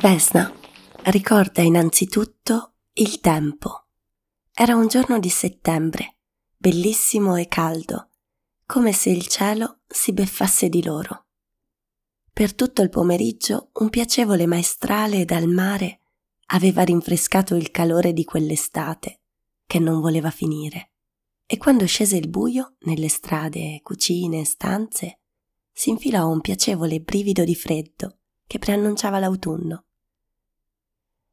Vesna 0.00 0.50
ricorda 1.10 1.60
innanzitutto 1.60 2.76
il 2.94 3.20
tempo. 3.20 3.88
Era 4.50 4.74
un 4.74 4.86
giorno 4.88 5.18
di 5.18 5.28
settembre, 5.28 6.16
bellissimo 6.56 7.36
e 7.36 7.46
caldo, 7.48 8.08
come 8.64 8.94
se 8.94 9.10
il 9.10 9.26
cielo 9.26 9.80
si 9.86 10.14
beffasse 10.14 10.70
di 10.70 10.82
loro. 10.82 11.26
Per 12.32 12.54
tutto 12.54 12.80
il 12.80 12.88
pomeriggio 12.88 13.72
un 13.74 13.90
piacevole 13.90 14.46
maestrale 14.46 15.26
dal 15.26 15.46
mare 15.46 16.00
aveva 16.46 16.82
rinfrescato 16.82 17.54
il 17.54 17.70
calore 17.70 18.14
di 18.14 18.24
quell'estate 18.24 19.20
che 19.66 19.78
non 19.80 20.00
voleva 20.00 20.30
finire. 20.30 20.92
E 21.44 21.58
quando 21.58 21.84
scese 21.84 22.16
il 22.16 22.30
buio, 22.30 22.76
nelle 22.84 23.10
strade, 23.10 23.80
cucine, 23.82 24.46
stanze, 24.46 25.18
si 25.70 25.90
infilò 25.90 26.26
un 26.26 26.40
piacevole 26.40 27.00
brivido 27.00 27.44
di 27.44 27.54
freddo 27.54 28.20
che 28.46 28.58
preannunciava 28.58 29.18
l'autunno. 29.18 29.84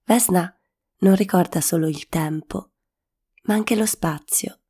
Vesna 0.08 0.58
non 1.00 1.16
ricorda 1.16 1.60
solo 1.60 1.86
il 1.90 2.08
tempo, 2.08 2.72
ma 3.44 3.56
anche 3.56 3.76
lo 3.76 3.86
spazio. 3.86 4.62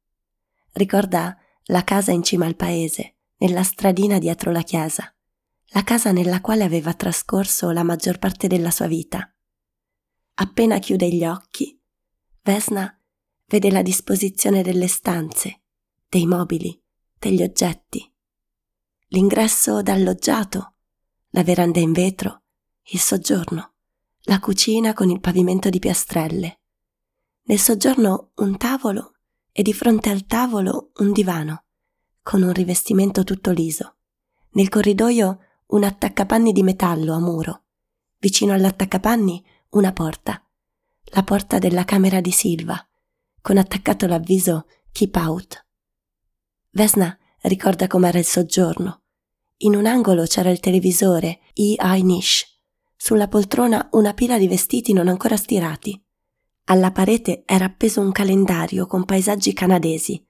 Ricorda 0.71 1.37
la 1.65 1.83
casa 1.83 2.11
in 2.11 2.23
cima 2.23 2.47
al 2.47 2.55
paese, 2.55 3.17
nella 3.37 3.61
stradina 3.61 4.17
dietro 4.17 4.52
la 4.52 4.63
chiesa, 4.63 5.16
la 5.73 5.83
casa 5.83 6.11
nella 6.11 6.41
quale 6.41 6.63
aveva 6.63 6.95
trascorso 6.95 7.69
la 7.69 7.83
maggior 7.83 8.17
parte 8.17 8.47
della 8.47 8.71
sua 8.71 8.88
vita. 8.88 9.31
Appena 10.39 10.79
chiude 10.79 11.07
gli 11.13 11.23
occhi, 11.23 11.79
Vesna 12.41 12.99
vede 13.45 13.69
la 13.69 13.83
disposizione 13.83 14.63
delle 14.63 14.88
stanze, 14.88 15.61
dei 16.09 16.25
mobili, 16.25 16.81
degli 17.13 17.44
oggetti. 17.44 18.11
L'ingresso 19.09 19.83
dalloggiato, 19.83 20.77
la 21.29 21.44
veranda 21.44 21.79
in 21.79 21.91
vetro, 21.91 22.41
il 22.85 22.99
soggiorno, 22.99 23.73
la 24.28 24.39
cucina 24.39 24.94
con 24.94 25.09
il 25.09 25.22
pavimento 25.22 25.70
di 25.70 25.80
piastrelle. 25.80 26.59
Nel 27.44 27.59
soggiorno 27.59 28.31
un 28.36 28.58
tavolo 28.58 29.14
e 29.53 29.61
di 29.61 29.73
fronte 29.73 30.09
al 30.09 30.25
tavolo 30.25 30.92
un 30.97 31.14
divano, 31.14 31.64
con 32.22 32.42
un 32.42 32.52
rivestimento 32.52 33.23
tutto 33.23 33.52
liso. 33.52 33.95
Nel 34.52 34.67
corridoio 34.67 35.39
un 35.67 35.84
attaccapanni 35.84 36.52
di 36.52 36.61
metallo 36.61 37.14
a 37.14 37.19
muro. 37.19 37.64
Vicino 38.17 38.52
all'attaccapanni 38.52 39.45
una 39.72 39.94
porta. 39.94 40.45
La 41.06 41.23
porta 41.23 41.58
della 41.58 41.86
camera 41.86 42.19
di 42.19 42.31
Silva, 42.31 42.86
con 43.41 43.58
attaccato 43.58 44.08
l'avviso 44.08 44.67
Keep 44.91 45.16
Out. 45.16 45.66
Vesna 46.72 47.17
ricorda 47.44 47.88
com'era 47.88 48.19
il 48.19 48.25
soggiorno. 48.25 49.03
In 49.59 49.73
un 49.73 49.86
angolo 49.86 50.23
c'era 50.23 50.50
il 50.50 50.59
televisore 50.59 51.39
E.I. 51.53 52.03
Nish. 52.03 52.56
Sulla 52.98 53.28
poltrona 53.28 53.90
una 53.94 54.14
pila 54.14 54.38
di 54.38 54.48
vestiti 54.48 54.92
non 54.92 55.08
ancora 55.08 55.38
stirati. 55.38 56.03
Alla 56.66 56.92
parete 56.92 57.44
era 57.45 57.66
appeso 57.66 58.02
un 58.02 58.12
calendario 58.12 58.88
con 58.88 59.06
paesaggi 59.06 59.53
canadesi. 59.53 60.22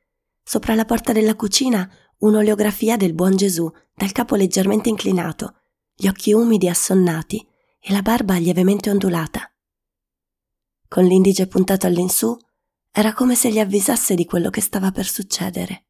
Sopra 0.44 0.76
la 0.76 0.86
porta 0.86 1.14
della 1.14 1.36
cucina 1.36 1.90
un'oleografia 2.20 2.98
del 2.98 3.14
buon 3.14 3.36
Gesù 3.36 3.72
dal 3.94 4.12
capo 4.12 4.36
leggermente 4.36 4.90
inclinato, 4.90 5.56
gli 5.95 6.08
occhi 6.08 6.34
umidi 6.34 6.68
e 6.68 6.70
assonnati 6.70 7.48
e 7.80 7.92
la 7.92 8.02
barba 8.02 8.38
lievemente 8.38 8.89
ondulata. 8.89 9.52
Con 10.88 11.06
l'indice 11.06 11.48
puntato 11.48 11.88
all'insù, 11.88 12.36
era 12.92 13.14
come 13.14 13.36
se 13.36 13.52
gli 13.52 13.60
avvisasse 13.60 14.16
di 14.16 14.26
quello 14.26 14.50
che 14.50 14.61
stava 14.61 14.92
per 14.92 15.06
succedere. 15.06 15.86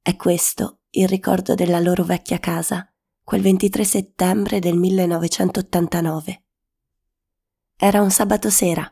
È 0.00 0.16
questo 0.16 0.80
il 0.90 1.08
ricordo 1.08 1.54
della 1.54 1.80
loro 1.80 2.04
vecchia 2.04 2.38
casa, 2.38 2.90
quel 3.28 3.42
23 3.42 3.84
settembre 3.84 4.58
del 4.58 4.78
1989. 4.78 6.44
Era 7.76 8.00
un 8.00 8.10
sabato 8.10 8.48
sera 8.48 8.90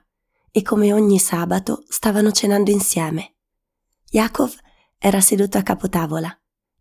e 0.50 0.60
come 0.60 0.92
ogni 0.92 1.18
sabato 1.18 1.84
stavano 1.88 2.30
cenando 2.32 2.70
insieme. 2.70 3.36
Yakov 4.10 4.54
era 4.98 5.22
seduto 5.22 5.56
a 5.56 5.62
capotavola, 5.62 6.38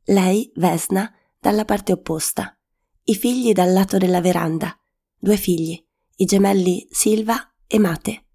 lei, 0.07 0.51
Vesna, 0.55 1.09
dalla 1.39 1.63
parte 1.63 1.93
opposta, 1.93 2.59
i 3.03 3.15
figli 3.15 3.53
dal 3.53 3.71
lato 3.71 3.97
della 3.97 4.19
veranda, 4.19 4.77
due 5.17 5.37
figli, 5.37 5.81
i 6.17 6.25
gemelli 6.25 6.85
Silva 6.91 7.53
e 7.67 7.79
Mate. 7.79 8.25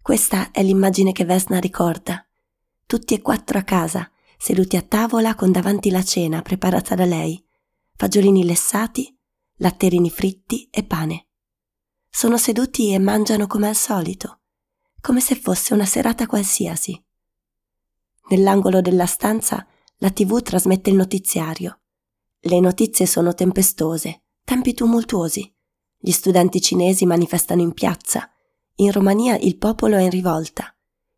Questa 0.00 0.52
è 0.52 0.62
l'immagine 0.62 1.10
che 1.10 1.24
Vesna 1.24 1.58
ricorda. 1.58 2.24
Tutti 2.86 3.14
e 3.14 3.20
quattro 3.20 3.58
a 3.58 3.62
casa, 3.62 4.08
seduti 4.38 4.76
a 4.76 4.82
tavola 4.82 5.34
con 5.34 5.50
davanti 5.50 5.90
la 5.90 6.04
cena 6.04 6.40
preparata 6.40 6.94
da 6.94 7.04
lei, 7.04 7.44
fagiolini 7.98 8.44
lessati, 8.44 9.12
latterini 9.56 10.08
fritti 10.08 10.68
e 10.70 10.84
pane. 10.84 11.30
Sono 12.08 12.38
seduti 12.38 12.92
e 12.92 12.98
mangiano 13.00 13.48
come 13.48 13.66
al 13.66 13.74
solito, 13.74 14.42
come 15.00 15.18
se 15.18 15.34
fosse 15.34 15.74
una 15.74 15.84
serata 15.84 16.26
qualsiasi. 16.26 17.04
Nell'angolo 18.28 18.80
della 18.80 19.06
stanza 19.06 19.66
la 19.96 20.10
tv 20.12 20.40
trasmette 20.42 20.90
il 20.90 20.96
notiziario. 20.96 21.80
Le 22.38 22.60
notizie 22.60 23.04
sono 23.04 23.34
tempestose, 23.34 24.26
tempi 24.44 24.74
tumultuosi. 24.74 25.52
Gli 25.96 26.12
studenti 26.12 26.60
cinesi 26.60 27.04
manifestano 27.04 27.62
in 27.62 27.72
piazza. 27.72 28.30
In 28.76 28.92
Romania 28.92 29.36
il 29.38 29.58
popolo 29.58 29.96
è 29.96 30.02
in 30.02 30.10
rivolta. 30.10 30.72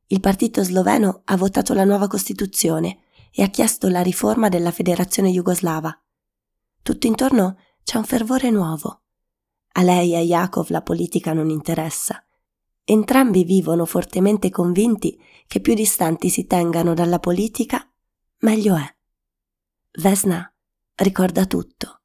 Il 0.06 0.20
partito 0.20 0.64
sloveno 0.64 1.20
ha 1.26 1.36
votato 1.36 1.74
la 1.74 1.84
nuova 1.84 2.06
Costituzione 2.06 3.00
e 3.30 3.42
ha 3.42 3.48
chiesto 3.48 3.90
la 3.90 4.00
riforma 4.00 4.48
della 4.48 4.70
Federazione 4.70 5.28
Jugoslava. 5.28 5.94
Tutto 6.82 7.06
intorno 7.06 7.58
c'è 7.82 7.98
un 7.98 8.04
fervore 8.04 8.50
nuovo. 8.50 9.02
A 9.72 9.82
lei 9.82 10.12
e 10.12 10.16
a 10.16 10.20
Yakov 10.20 10.70
la 10.70 10.82
politica 10.82 11.32
non 11.32 11.50
interessa. 11.50 12.24
Entrambi 12.84 13.44
vivono 13.44 13.84
fortemente 13.84 14.50
convinti 14.50 15.20
che 15.46 15.60
più 15.60 15.74
distanti 15.74 16.28
si 16.28 16.46
tengano 16.46 16.94
dalla 16.94 17.20
politica, 17.20 17.88
meglio 18.38 18.76
è. 18.76 18.96
Vesna 20.00 20.52
ricorda 20.96 21.46
tutto. 21.46 22.00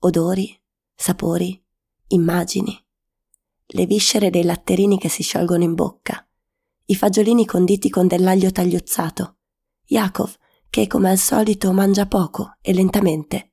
Odori, 0.00 0.58
sapori, 0.94 1.62
immagini. 2.08 2.78
Le 3.66 3.86
viscere 3.86 4.30
dei 4.30 4.42
latterini 4.42 4.98
che 4.98 5.08
si 5.08 5.22
sciolgono 5.22 5.62
in 5.62 5.74
bocca. 5.74 6.26
I 6.86 6.96
fagiolini 6.96 7.46
conditi 7.46 7.88
con 7.88 8.06
dell'aglio 8.06 8.50
tagliuzzato. 8.50 9.36
Yakov, 9.86 10.34
che 10.68 10.86
come 10.86 11.10
al 11.10 11.18
solito 11.18 11.72
mangia 11.72 12.06
poco 12.06 12.56
e 12.60 12.72
lentamente. 12.72 13.49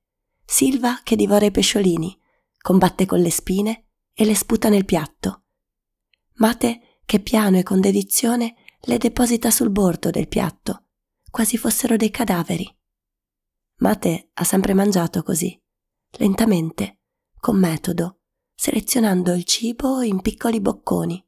Silva 0.50 1.02
che 1.04 1.18
divora 1.18 1.46
i 1.46 1.52
pesciolini, 1.52 2.18
combatte 2.58 3.06
con 3.06 3.20
le 3.20 3.30
spine 3.30 3.90
e 4.14 4.24
le 4.24 4.34
sputa 4.34 4.70
nel 4.70 4.86
piatto. 4.86 5.44
Mate 6.36 7.02
che 7.06 7.20
piano 7.20 7.58
e 7.58 7.64
con 7.64 7.82
dedizione 7.82 8.56
le 8.84 8.98
deposita 8.98 9.52
sul 9.52 9.70
bordo 9.70 10.10
del 10.10 10.30
piatto, 10.30 10.86
quasi 11.30 11.58
fossero 11.58 11.98
dei 11.98 12.10
cadaveri. 12.10 12.74
Mate 13.80 14.30
ha 14.34 14.44
sempre 14.46 14.74
mangiato 14.74 15.22
così, 15.22 15.62
lentamente, 16.12 17.02
con 17.40 17.60
metodo, 17.60 18.22
selezionando 18.56 19.34
il 19.34 19.44
cibo 19.44 20.02
in 20.02 20.22
piccoli 20.22 20.62
bocconi, 20.62 21.24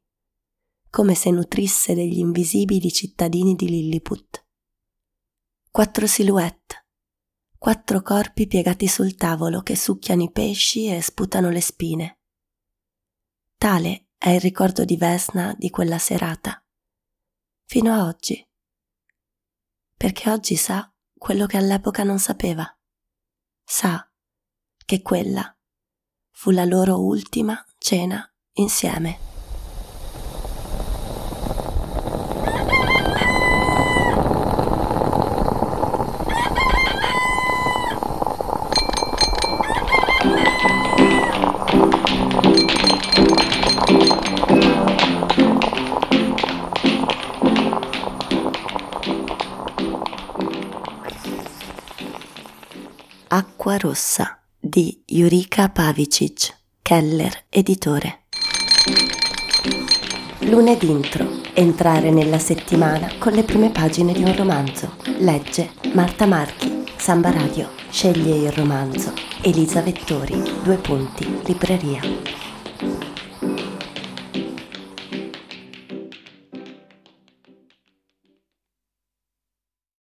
come 0.88 1.14
se 1.14 1.30
nutrisse 1.30 1.94
degli 1.94 2.18
invisibili 2.18 2.90
cittadini 2.90 3.54
di 3.54 3.68
Lilliput. 3.68 4.46
Quattro 5.70 6.06
silhouette, 6.06 6.88
quattro 7.60 8.00
corpi 8.00 8.46
piegati 8.46 8.88
sul 8.88 9.16
tavolo 9.16 9.60
che 9.60 9.76
succhiano 9.76 10.22
i 10.22 10.30
pesci 10.32 10.86
e 10.86 11.02
sputano 11.02 11.50
le 11.50 11.60
spine. 11.60 12.20
Tale 13.58 14.08
è 14.16 14.30
il 14.30 14.40
ricordo 14.40 14.86
di 14.86 14.96
Vesna 14.96 15.54
di 15.58 15.68
quella 15.68 15.98
serata. 15.98 16.64
Fino 17.66 17.92
a 17.92 18.06
oggi. 18.06 18.42
Perché 19.94 20.30
oggi 20.30 20.56
sa 20.56 20.90
quello 21.12 21.44
che 21.44 21.58
all'epoca 21.58 22.02
non 22.02 22.18
sapeva. 22.18 22.66
Sa 23.62 24.10
che 24.86 25.02
quella 25.02 25.54
fu 26.30 26.52
la 26.52 26.64
loro 26.64 27.04
ultima 27.04 27.62
cena 27.76 28.26
insieme. 28.54 29.29
Acqua 53.32 53.76
rossa 53.76 54.40
di 54.58 55.04
Yurika 55.06 55.68
Pavicic, 55.68 56.52
Keller, 56.82 57.44
editore. 57.48 58.22
Lunedì 60.40 60.90
intro. 60.90 61.38
Entrare 61.54 62.10
nella 62.10 62.40
settimana 62.40 63.08
con 63.20 63.32
le 63.32 63.44
prime 63.44 63.70
pagine 63.70 64.12
di 64.12 64.24
un 64.24 64.34
romanzo. 64.34 64.96
Legge 65.18 65.70
Marta 65.94 66.26
Marchi, 66.26 66.82
Samba 66.96 67.30
Radio. 67.30 67.68
Sceglie 67.88 68.34
il 68.34 68.50
romanzo. 68.50 69.12
Elisa 69.42 69.80
Vettori, 69.80 70.42
due 70.64 70.78
punti, 70.78 71.42
libreria. 71.44 72.00